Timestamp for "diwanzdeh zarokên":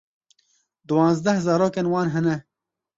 0.87-1.91